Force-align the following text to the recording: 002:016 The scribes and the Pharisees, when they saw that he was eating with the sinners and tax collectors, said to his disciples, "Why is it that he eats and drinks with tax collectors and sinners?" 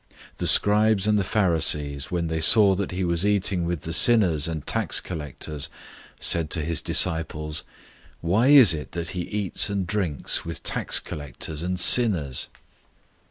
002:016 0.37 0.37
The 0.37 0.47
scribes 0.47 1.05
and 1.07 1.19
the 1.19 1.23
Pharisees, 1.23 2.09
when 2.09 2.25
they 2.25 2.41
saw 2.41 2.73
that 2.73 2.89
he 2.89 3.03
was 3.03 3.23
eating 3.23 3.65
with 3.65 3.81
the 3.81 3.93
sinners 3.93 4.47
and 4.47 4.65
tax 4.65 4.99
collectors, 4.99 5.69
said 6.19 6.49
to 6.49 6.63
his 6.65 6.81
disciples, 6.81 7.61
"Why 8.19 8.47
is 8.47 8.73
it 8.73 8.93
that 8.93 9.09
he 9.09 9.21
eats 9.21 9.69
and 9.69 9.85
drinks 9.85 10.43
with 10.43 10.63
tax 10.63 10.97
collectors 10.99 11.61
and 11.61 11.79
sinners?" 11.79 12.47